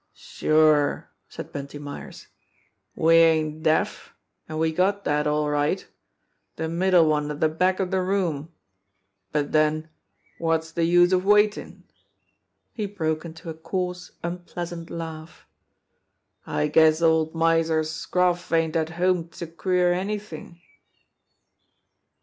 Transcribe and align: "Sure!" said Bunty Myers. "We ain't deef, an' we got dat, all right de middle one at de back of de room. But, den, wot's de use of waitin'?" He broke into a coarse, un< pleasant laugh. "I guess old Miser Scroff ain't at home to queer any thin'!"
"Sure!" 0.15 1.11
said 1.29 1.51
Bunty 1.51 1.77
Myers. 1.77 2.25
"We 2.95 3.17
ain't 3.17 3.61
deef, 3.61 4.15
an' 4.49 4.57
we 4.57 4.71
got 4.73 5.03
dat, 5.03 5.27
all 5.27 5.47
right 5.47 5.85
de 6.55 6.67
middle 6.67 7.07
one 7.07 7.29
at 7.29 7.39
de 7.39 7.47
back 7.47 7.79
of 7.79 7.91
de 7.91 8.01
room. 8.01 8.51
But, 9.31 9.51
den, 9.51 9.89
wot's 10.39 10.71
de 10.71 10.83
use 10.85 11.13
of 11.13 11.23
waitin'?" 11.23 11.83
He 12.73 12.87
broke 12.87 13.25
into 13.25 13.51
a 13.51 13.53
coarse, 13.53 14.09
un< 14.23 14.39
pleasant 14.39 14.89
laugh. 14.89 15.45
"I 16.47 16.65
guess 16.65 17.03
old 17.03 17.35
Miser 17.35 17.83
Scroff 17.83 18.51
ain't 18.51 18.75
at 18.75 18.89
home 18.97 19.27
to 19.37 19.45
queer 19.45 19.93
any 19.93 20.17
thin'!" 20.17 20.57